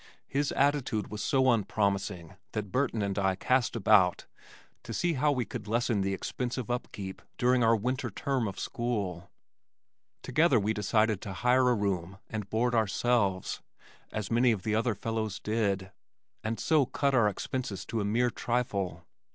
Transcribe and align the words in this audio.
His 0.27 0.51
attitude 0.53 1.09
was 1.09 1.21
so 1.21 1.51
unpromising 1.51 2.35
that 2.53 2.71
Burton 2.71 3.03
and 3.03 3.19
I 3.19 3.35
cast 3.35 3.75
about 3.75 4.25
to 4.81 4.95
see 4.95 5.13
how 5.13 5.31
we 5.31 5.45
could 5.45 5.67
lessen 5.67 6.01
the 6.01 6.11
expense 6.15 6.57
of 6.57 6.71
upkeep 6.71 7.21
during 7.37 7.63
our 7.63 7.75
winter 7.75 8.09
term 8.09 8.47
of 8.47 8.57
school. 8.59 9.29
Together 10.23 10.59
we 10.59 10.73
decided 10.73 11.21
to 11.21 11.33
hire 11.33 11.69
a 11.69 11.75
room 11.75 12.17
and 12.31 12.49
board 12.49 12.73
ourselves 12.73 13.61
(as 14.11 14.31
many 14.31 14.51
of 14.51 14.63
the 14.63 14.73
other 14.73 14.95
fellows 14.95 15.39
did) 15.39 15.91
and 16.43 16.59
so 16.59 16.87
cut 16.87 17.13
our 17.13 17.27
expenses 17.29 17.85
to 17.85 18.01
a 18.01 18.03
mere 18.03 18.31
trifle. 18.31 19.05